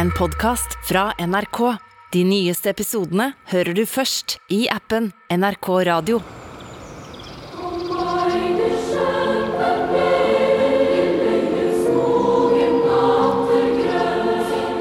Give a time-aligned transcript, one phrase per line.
[0.00, 1.76] en podkast fra NRK.
[2.12, 6.20] De nyeste episodene hører du først i appen NRK Radio.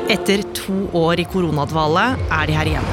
[0.10, 2.06] Etter to år i koronadvale
[2.40, 2.88] er de her igjen.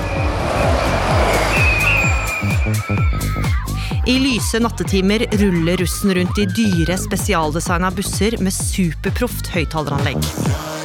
[4.07, 10.76] I lyse nattetimer ruller russen rundt i dyre, spesialdesigna busser med superproft høyttaleranlegg.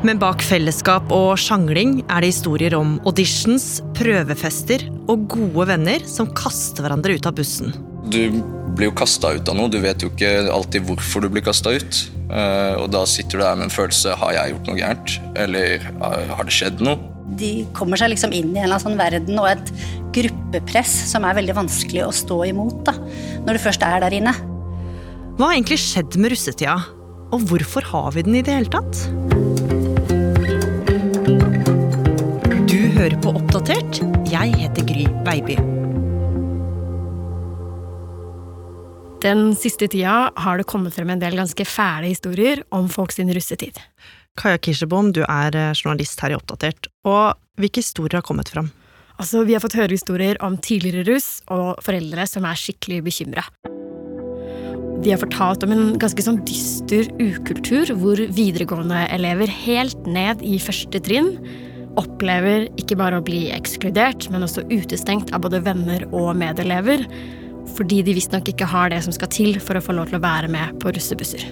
[0.00, 6.30] Men bak fellesskap og sjangling er det historier om auditions, prøvefester og gode venner som
[6.32, 7.74] kaster hverandre ut av bussen.
[8.08, 8.40] Du
[8.78, 9.68] blir jo kasta ut av noe.
[9.68, 12.00] Du vet jo ikke alltid hvorfor du blir kasta ut.
[12.32, 15.84] Eh, og da sitter du der med en følelse har jeg gjort noe gærent, eller
[15.84, 16.96] eh, har det skjedd noe?
[17.36, 19.74] De kommer seg liksom inn i en eller annen sånn verden og et
[20.16, 22.96] gruppepress som er veldig vanskelig å stå imot da,
[23.44, 24.32] når du først er der inne.
[25.36, 26.80] Hva har egentlig skjedd med russetida?
[27.30, 29.04] Og hvorfor har vi den i det hele tatt?
[33.00, 33.98] Hører på Oppdatert.
[34.28, 35.54] Jeg heter Gry Baby.
[39.24, 43.32] Den siste tida har det kommet frem en del ganske fæle historier om folk sin
[43.32, 43.78] russetid.
[44.36, 46.90] Kaja Kirsebom, du er eh, journalist her i Oppdatert.
[47.08, 48.68] Og hvilke historier har kommet frem?
[49.16, 53.46] Altså, Vi har fått høre historier om tidligere russ og foreldre som er skikkelig bekymra.
[55.00, 61.00] De har fortalt om en ganske sånn dyster ukultur hvor videregående-elever helt ned i første
[61.00, 61.38] trinn
[61.98, 67.06] opplever ikke bare å bli ekskludert, men også utestengt av både venner og medelever,
[67.76, 70.24] fordi de visstnok ikke har det som skal til for å få lov til å
[70.24, 71.44] være med på russebusser.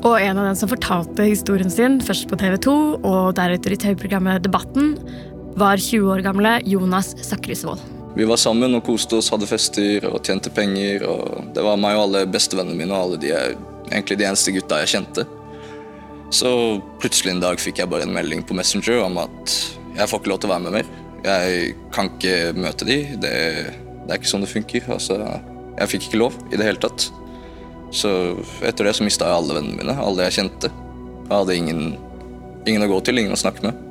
[0.00, 3.80] Og en av dem som fortalte historien sin, først på TV 2 og deretter i
[3.82, 4.94] TV-programmet Debatten,
[5.60, 7.82] var 20 år gamle Jonas Sakrisvold.
[8.16, 11.04] Vi var sammen og koste oss, hadde fester og tjente penger.
[11.06, 13.34] og Det var meg og alle bestevennene mine og alle de,
[13.90, 15.26] egentlig de eneste gutta jeg kjente.
[16.30, 16.50] Så
[17.02, 19.54] plutselig en dag fikk jeg bare en melding på Messenger om at
[19.96, 20.90] jeg får ikke lov til å være med mer.
[21.24, 22.98] Jeg kan ikke møte de.
[23.20, 23.32] Det,
[24.04, 24.86] det er ikke sånn det funker.
[24.94, 25.18] Altså,
[25.76, 27.08] jeg fikk ikke lov i det hele tatt.
[27.90, 28.12] Så
[28.62, 30.70] etter det så mista jeg alle vennene mine, alle jeg kjente.
[31.26, 31.84] Jeg hadde ingen,
[32.62, 33.86] ingen å gå til, ingen å snakke med.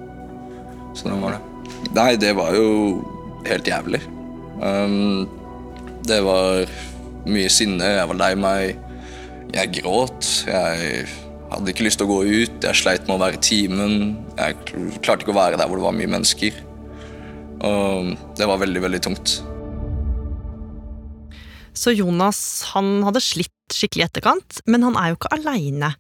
[0.96, 1.46] Så hvordan var det.
[1.96, 2.70] Nei, det var jo
[3.48, 4.02] helt jævlig.
[4.64, 5.28] Um,
[6.08, 6.72] det var
[7.30, 8.86] mye sinne, jeg var lei meg.
[9.52, 10.28] Jeg gråt.
[10.48, 11.04] Jeg
[11.50, 12.58] hadde ikke lyst til å gå ut.
[12.64, 13.94] Jeg sleit med å være i timen.
[14.38, 14.58] Jeg
[15.02, 16.60] klarte ikke å være der hvor det var mye mennesker.
[17.66, 19.40] Og det var veldig, veldig tungt.
[21.80, 22.40] Så Jonas
[22.74, 25.94] han hadde slitt skikkelig i etterkant, men han er jo ikke aleine.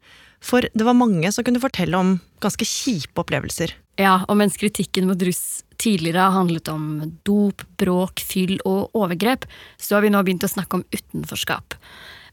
[0.44, 3.74] For det var mange som kunne fortelle om ganske kjipe opplevelser.
[4.00, 6.86] Ja, og mens kritikken mot russ tidligere har handlet om
[7.28, 9.46] dop, bråk, fyll og overgrep,
[9.80, 11.76] så har vi nå begynt å snakke om utenforskap.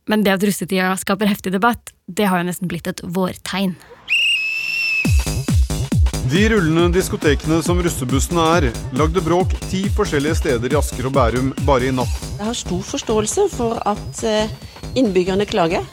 [0.07, 3.75] Men det at russetida skaper heftig debatt, det har jo nesten blitt et vårtegn.
[6.31, 8.65] De rullende diskotekene som russebussene er,
[8.99, 12.17] lagde bråk ti forskjellige steder i Asker og Bærum bare i natt.
[12.39, 14.51] Jeg har stor forståelse for at eh,
[14.99, 15.87] innbyggerne klager.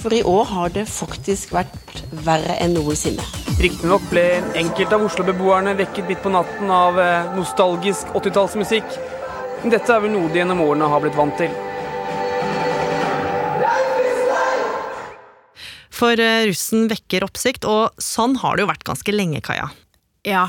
[0.00, 3.22] For i år har det faktisk vært verre enn noensinne.
[3.60, 4.26] Riktignok ble
[4.56, 8.94] enkelte av Oslo-beboerne vekket midt på natten av eh, nostalgisk 80-tallsmusikk.
[9.62, 11.50] Men dette er vel noe de gjennom årene har blitt vant til.
[16.00, 19.68] For eh, russen vekker oppsikt, og sånn har det jo vært ganske lenge, Kaja.
[20.24, 20.46] Ja.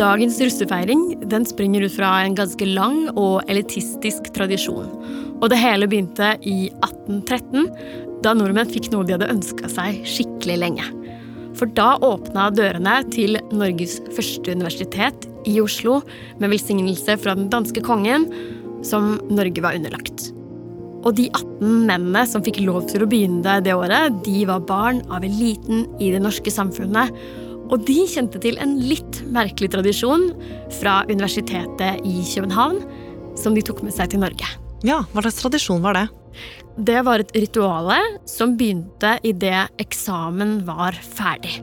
[0.00, 4.88] Dagens russefeiring den springer ut fra en ganske lang og elitistisk tradisjon.
[5.40, 7.68] Og det hele begynte i 1813,
[8.24, 10.88] da nordmenn fikk noe de hadde ønska seg skikkelig lenge.
[11.56, 16.00] For da åpna dørene til Norges første universitet i Oslo
[16.40, 18.28] med velsignelse fra den danske kongen,
[18.86, 20.30] som Norge var underlagt.
[21.00, 25.00] Og de 18 mennene som fikk lov til å begynne det året, de var barn
[25.08, 27.14] av eliten i det norske samfunnet.
[27.70, 30.28] Og de kjente til en litt merkelig tradisjon
[30.80, 32.82] fra universitetet i København,
[33.38, 34.48] som de tok med seg til Norge.
[34.84, 36.06] Ja, hva slags tradisjon var det?
[36.80, 37.98] Det var et rituale
[38.28, 41.58] som begynte idet eksamen var ferdig.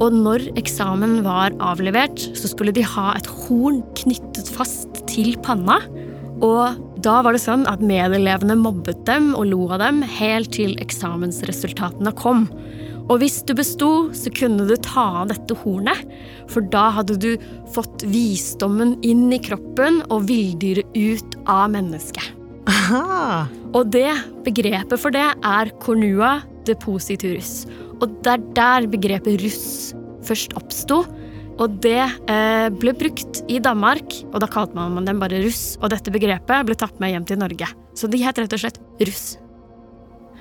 [0.00, 5.76] Og når eksamen var avlevert, så skulle de ha et horn knyttet fast til panna.
[6.40, 10.76] Og da var det sånn at medelevene mobbet dem og lo av dem helt til
[10.82, 12.46] eksamensresultatene kom.
[13.10, 16.04] Og hvis du besto, så kunne du ta av dette hornet,
[16.50, 17.30] for da hadde du
[17.74, 22.36] fått visdommen inn i kroppen og villdyret ut av mennesket.
[22.70, 23.48] Aha.
[23.74, 24.12] Og det
[24.46, 26.38] begrepet for det er cornua
[26.68, 27.64] depositurus.
[27.98, 31.02] Og det er der begrepet russ først oppsto.
[31.60, 35.76] Og det eh, ble brukt i Danmark, og da kalte man dem bare russ.
[35.82, 37.68] Og dette begrepet ble tatt med hjem til Norge.
[37.92, 39.34] Så de het rett og slett russ.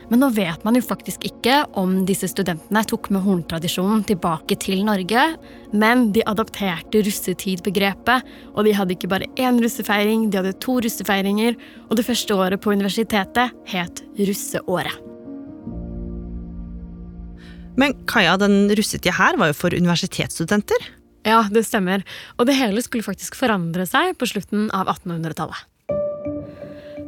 [0.10, 4.82] Men nå vet man jo faktisk ikke om disse studentene tok med horntradisjonen tilbake til
[4.88, 5.26] Norge,
[5.70, 8.26] men de adapterte russetidbegrepet,
[8.56, 11.60] og de hadde ikke bare én russefeiring, de hadde to russefeiringer,
[11.92, 14.98] og det første året på universitetet het russeåret.
[17.80, 20.90] Men Kaja, den russetida her var jo for universitetsstudenter.
[21.30, 22.06] Ja, det stemmer.
[22.40, 25.68] Og det hele skulle faktisk forandre seg på slutten av 1800-tallet.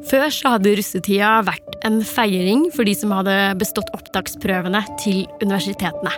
[0.10, 6.14] Før så hadde russetida vært en feiring for de som hadde bestått opptaksprøvene til universitetene.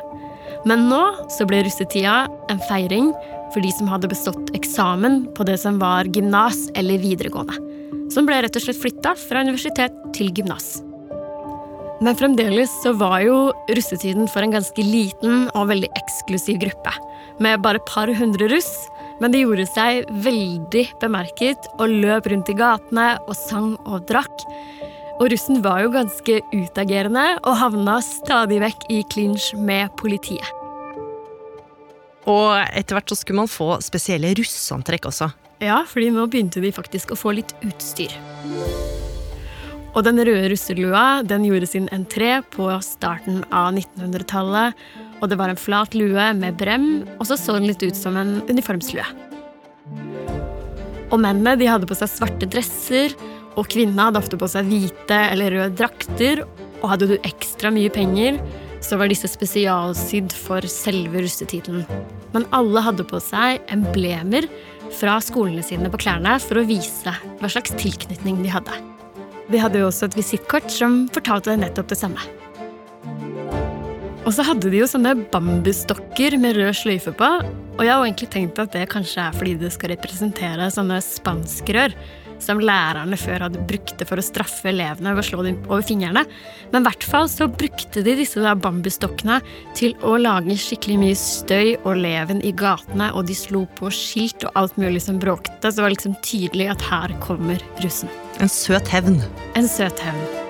[0.67, 1.01] Men nå
[1.33, 3.11] så ble russetida en feiring
[3.53, 7.59] for de som hadde bestått eksamen på det som var gymnas eller videregående.
[8.13, 10.77] Som ble rett og slett flytta fra universitet til gymnas.
[12.03, 13.37] Men fremdeles så var jo
[13.71, 16.91] russetiden for en ganske liten og veldig eksklusiv gruppe.
[17.41, 18.73] Med bare et par hundre russ
[19.23, 24.45] men de gjorde seg veldig bemerket og løp rundt i gatene og sang og drakk.
[25.21, 30.49] Og russen var jo ganske utagerende og havna stadig vekk i klinsj med politiet.
[32.27, 35.29] Og etter hvert så skulle man få spesielle russeantrekk også.
[35.63, 38.15] Ja, fordi nå begynte de faktisk å få litt utstyr.
[39.93, 44.73] Og den røde russelua den gjorde sin entré på starten av 1900-tallet
[45.23, 48.17] og det var en flat lue med brem, og så så den litt ut som
[48.19, 49.05] en uniformslue.
[51.13, 53.15] Og mennene de hadde på seg svarte dresser,
[53.55, 56.43] og kvinnene hadde ofte på seg hvite eller røde drakter,
[56.81, 58.41] og hadde du ekstra mye penger,
[58.83, 61.85] så var disse spesialsydd for selve russetiden.
[62.35, 64.49] Men alle hadde på seg emblemer
[64.93, 68.92] fra skolene sine på klærne for å vise hva slags tilknytning de hadde.
[69.51, 72.23] De hadde jo også et visittkort som fortalte nettopp det samme.
[74.23, 77.29] Og så hadde de jo sånne bambusstokker med rød sløyfe på.
[77.75, 81.95] Og jeg har egentlig tenkt at det kanskje er fordi det skal representere sånne spanskrør
[82.43, 85.85] som lærerne før hadde brukt det for å straffe elevene ved å slå dem over
[85.87, 86.25] fingrene.
[86.73, 89.39] Men i hvert fall så brukte de disse da bambusstokkene
[89.77, 94.47] til å lage skikkelig mye støy og leven i gatene, og de slo på skilt
[94.49, 98.11] og alt mulig som bråkte, så det var liksom tydelig at her kommer russen.
[98.41, 99.21] En søt hevn.
[99.57, 100.42] En søt hevn.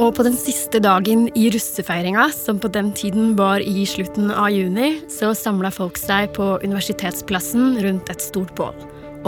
[0.00, 4.48] Og på den siste dagen i russefeiringa, som på den tiden var i slutten av
[4.54, 8.72] juni, så samla folk seg på Universitetsplassen rundt et stort bål.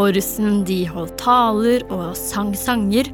[0.00, 3.12] Og russen de holdt taler og sang sanger.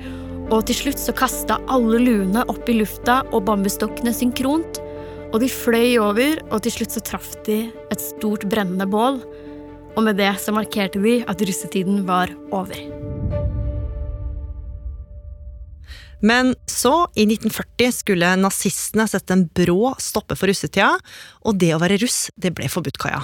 [0.51, 4.81] Og til slutt så kasta alle luene opp i lufta og bambusstokkene synkront.
[5.31, 9.21] Og de fløy over, og til slutt så traff de et stort brennende bål.
[9.99, 13.00] Og med det så markerte de at russetiden var over.
[16.21, 20.93] Men så, i 1940, skulle nazistene sette en brå stopper for russetida,
[21.49, 23.23] og det å være russ, det ble forbudt, Kaja.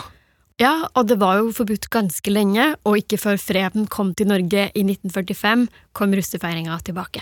[0.56, 4.70] Ja, og det var jo forbudt ganske lenge, og ikke før freden kom til Norge
[4.72, 7.20] i 1945, kom russefeiringa tilbake.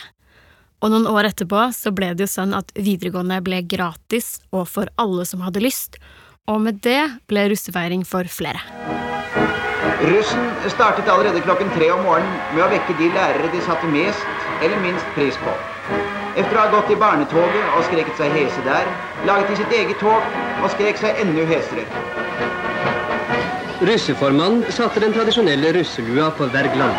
[0.84, 4.90] Og noen år etterpå så ble det jo sånn at videregående ble gratis og for
[5.00, 5.98] alle som hadde lyst,
[6.46, 8.62] og med det ble russefeiring for flere.
[10.04, 14.33] Russen startet allerede klokken tre om morgenen med å vekke de lærere de satte mest
[14.60, 15.54] eller minst pris på.
[16.36, 18.88] Efter å ha gått i barnetoget og skreket seg hese der,
[19.26, 20.22] laget de sitt eget tog
[20.62, 21.86] og skrek seg enda hesere.
[23.84, 26.98] Russeformannen satte den tradisjonelle russelua på Wergeland.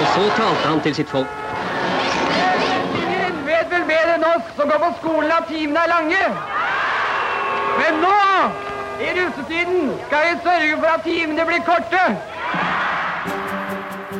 [0.00, 1.30] Og så talte han til sitt folk.
[2.96, 6.22] Ingen vet vel mer enn oss som går på skolen at timene er lange.
[7.76, 8.16] Men nå,
[9.00, 12.04] i russetiden, skal vi sørge for at timene blir korte.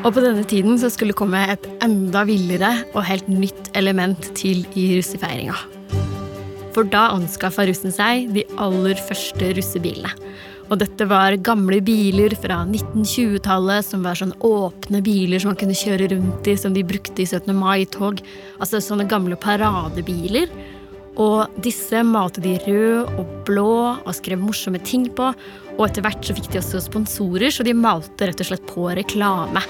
[0.00, 4.30] Og på denne tiden så skulle det komme et enda villere og helt nytt element
[4.38, 5.58] til i russefeiringa.
[6.72, 10.14] For da anskaffa russen seg de aller første russebilene.
[10.70, 15.76] Og dette var gamle biler fra 1920-tallet som var sånn åpne biler som man kunne
[15.76, 17.50] kjøre rundt i, som de brukte i 17.
[17.58, 18.22] mai-tog.
[18.62, 20.48] Altså sånne gamle paradebiler.
[21.18, 25.32] Og disse malte de rød og blå og skrev morsomme ting på.
[25.76, 28.86] Og etter hvert så fikk de også sponsorer, så de malte rett og slett på
[28.94, 29.64] reklame.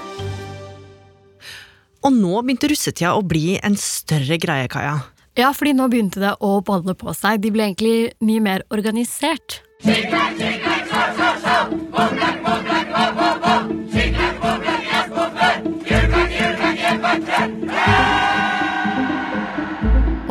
[2.01, 4.97] Og nå begynte russetida å bli en større greie, Kaja.
[5.37, 7.39] Ja, fordi nå begynte det å balle på seg.
[7.43, 9.61] De ble egentlig mye mer organisert.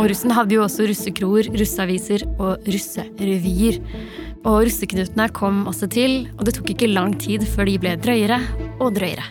[0.01, 3.77] Og russen hadde jo også russekroer, russeaviser og russerevyer.
[4.49, 8.39] Og russeknutene kom også til, og det tok ikke lang tid før de ble drøyere
[8.81, 9.27] og drøyere.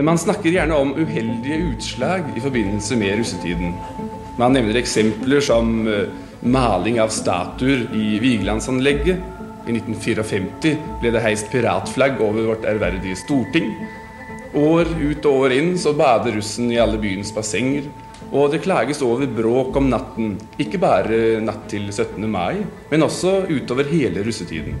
[0.00, 3.74] Man snakker gjerne om uheldige utslag i forbindelse med russetiden.
[4.40, 6.08] Man nevner eksempler som eh,
[6.40, 9.20] maling av statuer i Vigelandsanlegget.
[9.68, 13.76] I 1954 ble det heist piratflagg over vårt ærverdige storting.
[14.56, 17.92] År ut og år inn så bader russen i alle byens bassenger.
[18.34, 22.24] Og det klages over bråk om natten, ikke bare natt til 17.
[22.26, 24.74] mai, men også utover hele russetiden.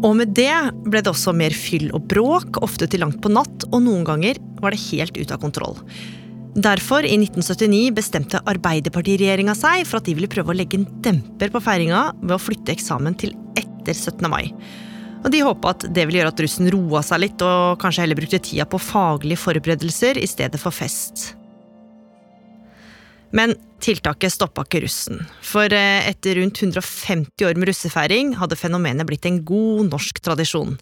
[0.00, 0.54] Og med det
[0.86, 4.40] ble det også mer fyll og bråk, ofte til langt på natt, og noen ganger
[4.62, 5.76] var det helt ute av kontroll.
[6.56, 11.52] Derfor, i 1979, bestemte Arbeiderpartiregjeringa seg for at de ville prøve å legge en demper
[11.52, 14.24] på feiringa ved å flytte eksamen til etter 17.
[14.32, 14.48] mai.
[15.20, 18.18] Og De håpa at det ville gjøre at russen roa seg litt, og kanskje heller
[18.18, 21.34] brukte tida på faglige forberedelser i stedet for fest.
[23.36, 25.20] Men tiltaket stoppa ikke russen.
[25.46, 30.74] For eh, etter rundt 150 år med russefeiring hadde fenomenet blitt en god norsk tradisjon.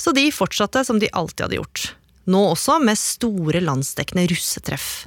[0.00, 1.90] Så de fortsatte som de alltid hadde gjort.
[2.30, 5.04] Nå også med store landsdekkende russetreff.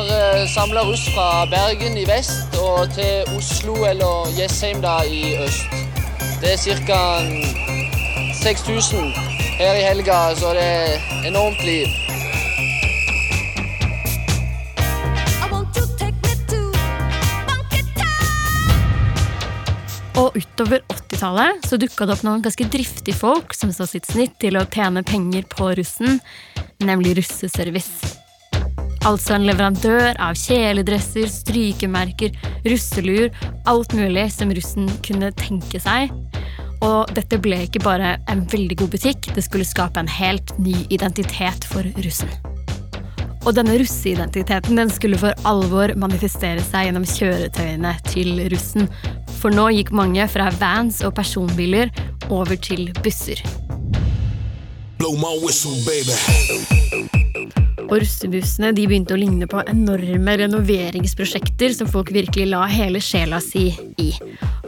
[0.00, 5.34] Har eh, samla russ fra Bergen i vest og til Oslo eller Jessheim da i
[5.36, 5.74] øst.
[6.40, 7.00] Det er ca.
[8.40, 9.10] 6000
[9.58, 11.84] her i helga, så det er enormt liv.
[20.16, 24.40] Og utover 80-tallet så dukka det opp noen ganske driftige folk som så sitt snitt
[24.40, 26.22] til å tjene penger på russen,
[26.80, 28.19] nemlig russeservice.
[29.08, 32.34] Altså en leverandør av kjeledresser, strykemerker,
[32.68, 33.30] russeluer,
[33.70, 36.12] alt mulig som russen kunne tenke seg.
[36.84, 40.76] Og dette ble ikke bare en veldig god butikk, det skulle skape en helt ny
[40.92, 42.30] identitet for russen.
[43.48, 48.90] Og denne russeidentiteten den skulle for alvor manifestere seg gjennom kjøretøyene til russen.
[49.40, 51.88] For nå gikk mange fra vans og personbiler
[52.28, 53.40] over til busser.
[55.00, 57.09] Blow my whistle, baby.
[57.90, 63.40] Og russebussene de begynte å ligne på enorme renoveringsprosjekter som folk virkelig la hele sjela
[63.42, 63.66] si
[63.98, 64.12] i.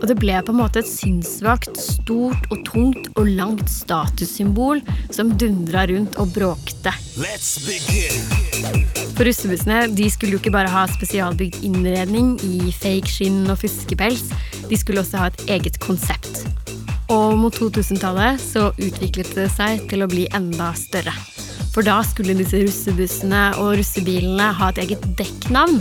[0.01, 4.83] Og det ble på en måte et sinnssvakt, stort og tungt og langt statussymbol
[5.15, 6.91] som dundra rundt og bråkte.
[7.15, 8.43] Let's begin.
[9.13, 14.25] For russebussene de skulle jo ikke bare ha spesialbygd innredning i fake skinn og fiskepels,
[14.67, 16.43] de skulle også ha et eget konsept.
[17.13, 21.15] Og mot 2000-tallet så utviklet det seg til å bli enda større.
[21.73, 25.79] For da skulle disse russebussene og russebilene ha et eget dekknavn,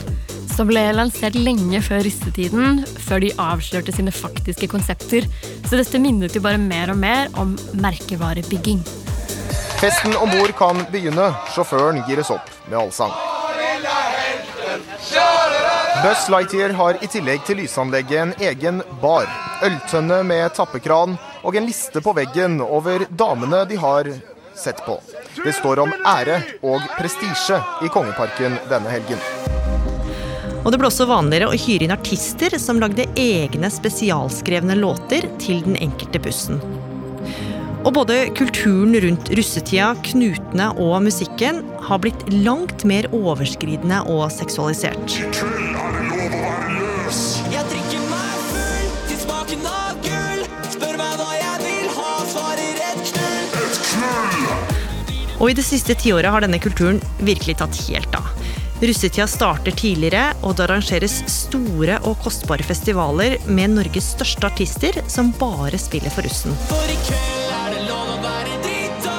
[0.52, 5.28] som ble lansert lenge før russetiden, før de avslørte sine faktiske konsepter.
[5.68, 8.80] Så dette minnet jo bare mer og mer om merkevarebygging.
[9.82, 11.32] Festen om bord kan begynne.
[11.52, 13.12] Sjåføren gires opp med allsang.
[16.02, 19.28] Buzz Lightyear har i tillegg til lysanlegget en egen bar,
[19.68, 24.10] øltønne med tappekran og en liste på veggen over damene de har
[24.56, 25.02] sett på.
[25.36, 29.22] Det står om ære og prestisje i Kongeparken denne helgen.
[30.62, 35.64] Og det ble også vanligere å hyre inn artister som lagde egne spesialskrevne låter til
[35.66, 36.60] den enkelte bussen.
[37.82, 45.18] Og både kulturen rundt russetida, knutene og musikken har blitt langt mer overskridende og seksualisert.
[46.22, 46.41] Jeg
[55.42, 58.30] Og i det siste tiåret har denne kulturen virkelig tatt helt av.
[58.82, 65.34] Russetida starter tidligere, og det arrangeres store og kostbare festivaler med Norges største artister som
[65.38, 66.54] bare spiller for russen.
[66.70, 69.18] For i kveld er det lov å være drita.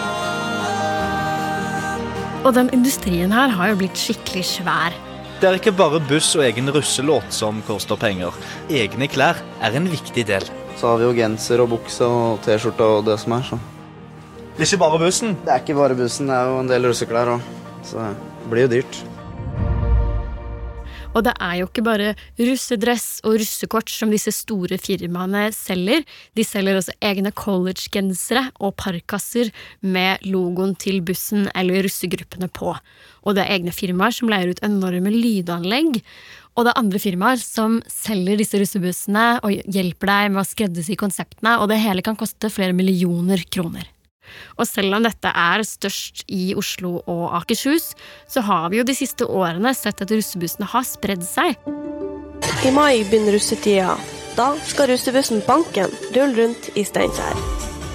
[2.43, 4.99] Og den industrien her har jo blitt skikkelig svær.
[5.43, 8.35] Det er ikke bare buss og egen russelåt som koster penger.
[8.71, 10.47] Egne klær er en viktig del.
[10.79, 13.59] Så har vi jo genser og bukse og T-skjorte og det som er, så.
[14.53, 15.33] Det er ikke bare bussen?
[15.41, 17.45] Det er ikke bare bussen, det er jo en del russeklær òg.
[17.89, 18.99] Så det blir jo dyrt.
[21.13, 26.05] Og det er jo ikke bare russedress og russekort som disse store firmaene selger.
[26.37, 29.49] De selger også egne collegegensere og parkasser
[29.81, 32.75] med logoen til bussen eller russegruppene på.
[33.25, 36.01] Og det er egne firmaer som leier ut enorme lydanlegg.
[36.57, 40.97] Og det er andre firmaer som selger disse russebussene og hjelper deg med å skreddersy
[41.01, 43.89] konseptene, og det hele kan koste flere millioner kroner.
[44.59, 47.93] Og selv om dette er størst i Oslo og Akershus,
[48.29, 51.57] så har vi jo de siste årene sett at russebussene har spredd seg.
[52.63, 53.97] I mai begynner russetida.
[54.37, 57.37] Da skal russebussen Banken rulle rundt i Steinkjer.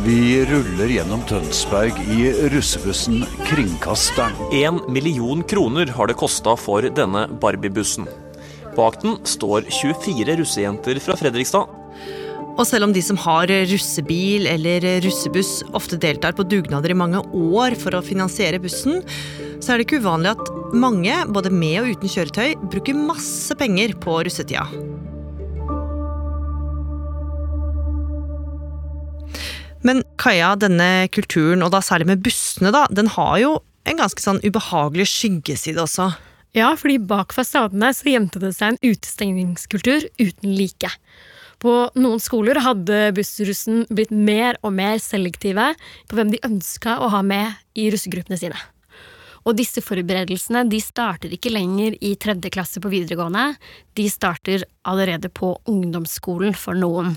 [0.06, 4.36] Vi ruller gjennom Tønsberg i russebussen Kringkasteren.
[4.54, 8.06] En million kroner har det kosta for denne Barbie-bussen.
[8.78, 11.77] Bak den står 24 russejenter fra Fredrikstad.
[12.58, 17.22] Og selv om de som har russebil eller russebuss ofte deltar på dugnader i mange
[17.22, 19.04] år for å finansiere bussen,
[19.62, 23.94] så er det ikke uvanlig at mange, både med og uten kjøretøy, bruker masse penger
[24.02, 24.66] på russetida.
[29.86, 33.54] Men Kaja, denne kulturen, og da særlig med bussene, da, den har jo
[33.88, 36.10] en ganske sånn ubehagelig skyggeside også.
[36.58, 40.90] Ja, fordi bak fasadene så gjemte det seg en utestengningskultur uten like.
[41.64, 45.72] På noen skoler hadde bussrussen blitt mer og mer selektive
[46.10, 48.60] på hvem de ønska å ha med i russegruppene sine.
[49.48, 53.54] Og disse forberedelsene de starter ikke lenger i tredje klasse på videregående,
[53.96, 57.16] de starter allerede på ungdomsskolen for noen.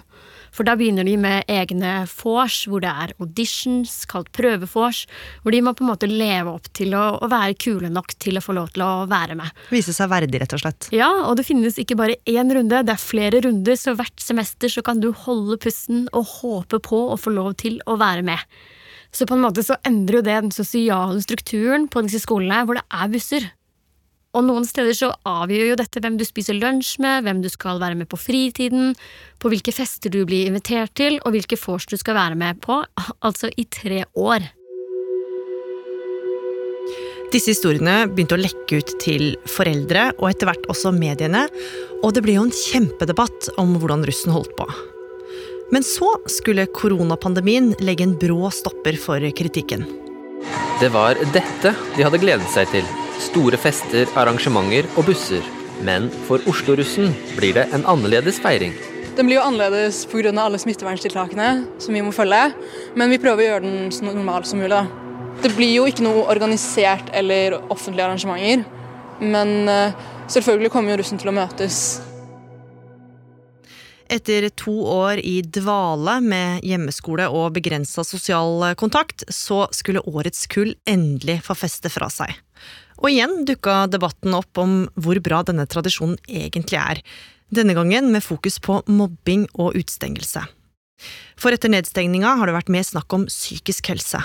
[0.54, 5.04] For da begynner de med egne vors, hvor det er auditions, kalt prøvevors,
[5.42, 8.38] hvor de må på en måte leve opp til å, å være kule nok til
[8.38, 9.62] å få lov til å være med.
[9.74, 10.90] Vise seg verdig, rett og slett.
[10.94, 14.70] Ja, og det finnes ikke bare én runde, det er flere runder, så hvert semester
[14.70, 18.50] så kan du holde pusten og håpe på å få lov til å være med.
[19.10, 22.78] Så på en måte så endrer jo det den sosiale strukturen på disse skolene, hvor
[22.78, 23.48] det er busser.
[24.30, 27.80] Og noen steder så avgjør jo dette hvem du spiser lunsj med, hvem du skal
[27.82, 28.94] være med på fritiden,
[29.42, 32.78] på hvilke fester du blir invitert til, og hvilke vors du skal være med på,
[33.26, 34.46] altså i tre år.
[37.30, 41.44] Disse historiene begynte å lekke ut til foreldre, og etter hvert også mediene,
[42.02, 44.66] og det ble jo en kjempedebatt om hvordan russen holdt på.
[45.70, 49.84] Men så skulle koronapandemien legge en brå stopper for kritikken.
[50.80, 52.86] Det var dette de hadde gledet seg til.
[53.22, 55.44] Store fester, arrangementer og busser.
[55.86, 58.74] Men for Oslo-russen blir det en annerledes feiring.
[59.16, 60.32] Den blir jo annerledes pga.
[60.32, 62.52] alle smitteverntiltakene som vi må følge,
[62.96, 64.70] men vi prøver å gjøre den så normal som mulig.
[64.70, 64.86] da.
[65.42, 68.64] Det blir jo ikke noe organisert eller offentlige arrangementer,
[69.20, 69.92] men eh,
[70.28, 72.00] selvfølgelig kommer jo russen til å møtes.
[74.10, 80.72] Etter to år i dvale med hjemmeskole og begrensa sosial kontakt, så skulle årets kull
[80.90, 82.32] endelig få feste fra seg.
[82.98, 87.02] Og igjen dukka debatten opp om hvor bra denne tradisjonen egentlig er.
[87.54, 90.42] Denne gangen med fokus på mobbing og utestengelse.
[91.38, 94.20] For etter nedstengninga har det vært mer snakk om psykisk helse.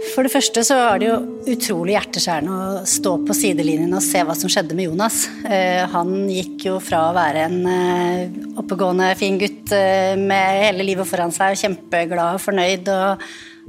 [0.00, 1.16] For det første så var det jo
[1.52, 5.26] utrolig hjerteskjærende å stå på sidelinjen og se hva som skjedde med Jonas.
[5.44, 10.88] Eh, han gikk jo fra å være en eh, oppegående, fin gutt eh, med hele
[10.88, 13.26] livet foran seg kjempeglad og fornøyd og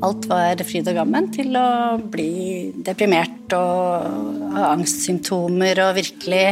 [0.08, 6.46] alt var fryd og gammen, til å bli deprimert og ha angstsymptomer og virkelig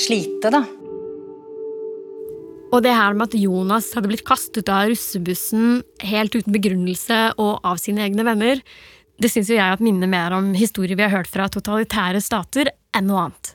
[0.00, 0.64] slite, da.
[2.70, 7.58] Og det her med at Jonas hadde blitt kastet av russebussen helt uten begrunnelse og
[7.66, 8.60] av sine egne venner,
[9.20, 12.72] det syns jo jeg at minner mer om historier vi har hørt fra totalitære stater,
[12.96, 13.54] enn noe annet.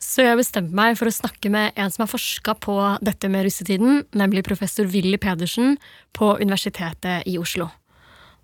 [0.00, 3.44] Så jeg bestemte meg for å snakke med en som har forska på dette med
[3.44, 5.76] russetiden, nemlig professor Willy Pedersen
[6.16, 7.68] på Universitetet i Oslo.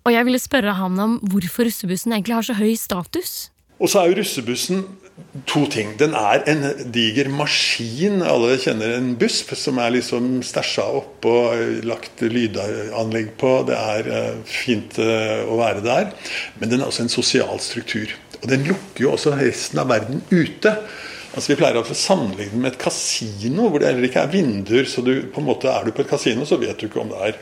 [0.05, 3.48] Og jeg ville spørre han om hvorfor russebussen egentlig har så høy status.
[3.81, 4.85] Og så er jo russebussen
[5.48, 5.94] to ting.
[6.00, 8.20] Den er en diger maskin.
[8.24, 11.26] Alle kjenner en busp som er liksom stæsja og
[11.87, 13.52] lagt lydanlegg på.
[13.68, 16.12] Det er eh, fint eh, å være der.
[16.61, 18.12] Men den er også en sosial struktur.
[18.42, 20.76] Og den lukker jo også resten av verden ute.
[21.37, 24.88] Altså Vi pleier å sammenligne med et kasino, hvor det heller ikke er vinduer.
[24.88, 27.12] Så du, på en måte er du på et kasino, så vet du ikke om
[27.12, 27.40] det er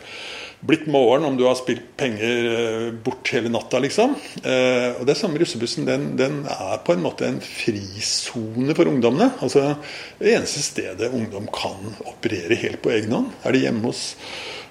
[0.61, 4.15] blitt morgen om du har spilt penger eh, bort hele natta, liksom.
[4.43, 9.33] Eh, og det samme russebussen, den, den, er på en måte en frisone for ungdommene.
[9.45, 9.75] Altså
[10.21, 13.33] det eneste stedet ungdom kan operere helt på egen hånd.
[13.45, 14.05] Er de hjemme hos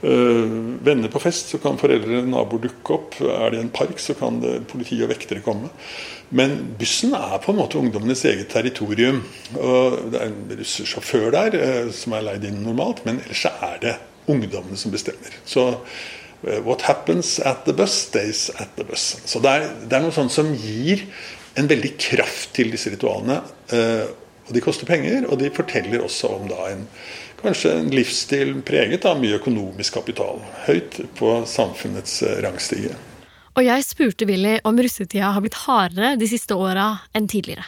[0.02, 3.20] øh, venner på fest, så kan foreldre og naboer dukke opp.
[3.22, 5.70] Er det en park, så kan politi og vektere komme.
[6.34, 9.22] Men bussen er på en måte ungdommenes eget territorium.
[9.60, 13.94] Og det er en russesjåfør der som er leid inn normalt, men ellers er det
[14.30, 15.36] ungdommene som bestemmer.
[15.46, 19.18] Så uh, what happens at the bus, stays at the bus.
[19.26, 21.06] Så det er, det er noe sånt som gir
[21.60, 23.42] en veldig kraft til disse ritualene.
[23.74, 24.10] Uh,
[24.44, 26.88] og de koster penger, og de forteller også om da en
[27.44, 30.40] kanskje en livsstil preget av mye økonomisk kapital.
[30.68, 32.96] Høyt på samfunnets uh, rangstige.
[33.54, 37.68] Og jeg spurte Willy om russetida har blitt hardere de siste åra enn tidligere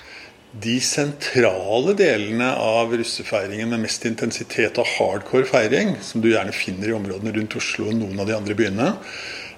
[0.61, 6.91] de sentrale delene av russefeiringen med mest intensitet og hardcore feiring, som du gjerne finner
[6.91, 8.91] i områdene rundt Oslo og noen av de andre byene,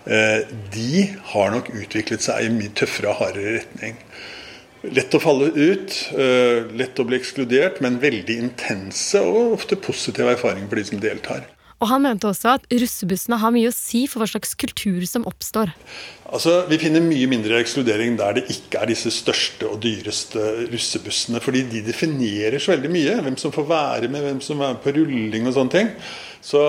[0.10, 4.00] eh, de har nok utviklet seg i mye tøffere og hardere retning.
[4.88, 10.34] Lett å falle ut, eh, lett å bli ekskludert, men veldig intense og ofte positive
[10.34, 11.46] erfaringer for de som deltar.
[11.78, 15.28] Og han mente også at russebussene har mye å si for hva slags kultur som
[15.30, 15.70] oppstår.
[16.26, 21.42] Altså, Vi finner mye mindre ekskludering der det ikke er disse største og dyreste russebussene.
[21.44, 23.20] Fordi de definerer så veldig mye.
[23.28, 25.94] Hvem som får være med, hvem som er med på rulling og sånne ting.
[26.42, 26.62] Så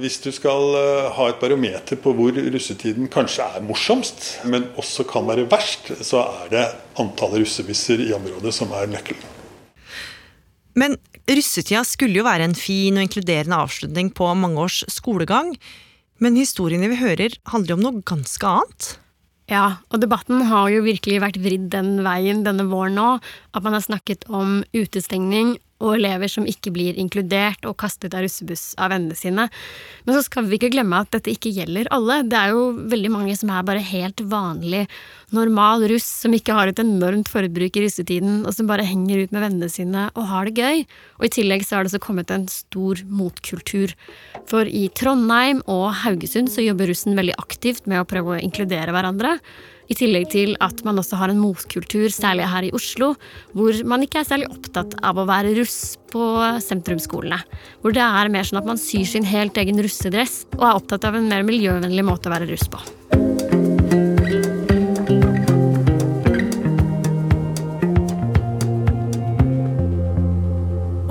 [0.00, 5.06] hvis du skal eh, ha et barometer på hvor russetiden kanskje er morsomst, men også
[5.08, 6.66] kan være verst, så er det
[7.00, 9.34] antallet russebusser i området som er nøkkelen.
[10.76, 15.54] Men russetida skulle jo være en fin og inkluderende avslutning på mange års skolegang.
[16.22, 18.92] Men historiene vi hører, handler om noe ganske annet.
[19.50, 23.10] Ja, og debatten har jo virkelig vært vridd den veien denne våren nå.
[23.54, 28.24] At man har snakket om utestengning og elever som ikke blir inkludert og kastet av
[28.24, 29.48] russebuss av vennene sine.
[30.06, 32.22] Men så skal vi ikke glemme at dette ikke gjelder alle.
[32.24, 32.62] Det er jo
[32.92, 34.86] veldig mange som er bare helt vanlig,
[35.36, 39.36] normal russ, som ikke har et enormt forbruk i russetiden, og som bare henger ut
[39.36, 40.84] med vennene sine og har det gøy.
[41.20, 43.92] Og i tillegg så har det så kommet en stor motkultur.
[44.48, 48.94] For i Trondheim og Haugesund så jobber russen veldig aktivt med å prøve å inkludere
[48.94, 49.36] hverandre.
[49.86, 53.12] I tillegg til at man også har en motkultur, særlig her i Oslo,
[53.54, 56.24] hvor man ikke er særlig opptatt av å være russ på
[56.64, 57.38] sentrumsskolene.
[57.82, 61.06] Hvor det er mer sånn at man syr sin helt egen russedress, og er opptatt
[61.06, 62.82] av en mer miljøvennlig måte å være russ på.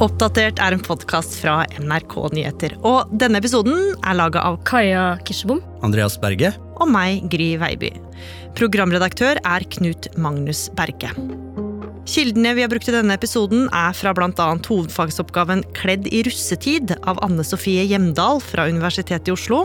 [0.06, 2.76] Oppdatert er en podkast fra NRK Nyheter.
[2.86, 5.64] Og denne episoden er laga av Kaja Kirsebom.
[5.88, 6.52] Andreas Berge.
[6.82, 7.94] Og meg, Gry Veiby.
[8.56, 11.12] Programredaktør er Knut Magnus Berge.
[12.06, 14.50] Kildene vi har brukt i denne episoden, er fra bl.a.
[14.68, 19.64] hovedfagsoppgaven Kledd i russetid av Anne Sofie Hjemdal fra Universitetet i Oslo,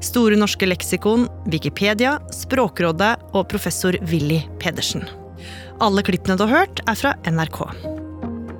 [0.00, 5.04] Store norske leksikon, Wikipedia, Språkrådet og professor Willy Pedersen.
[5.84, 7.60] Alle klippene du har hørt, er fra NRK.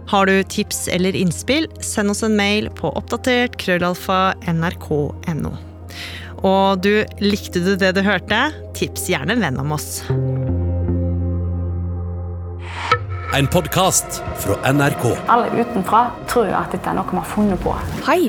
[0.08, 5.56] Har du tips eller innspill, send oss en mail på oppdatert krøllalfa nrk.no.
[6.46, 8.38] Og du, likte du det du hørte?
[8.78, 10.04] Tips gjerne en venn om oss.
[13.34, 15.04] En podkast fra NRK.
[15.28, 17.74] Alle utenfra tror jo at dette er noe vi har funnet på.
[18.06, 18.28] Hei,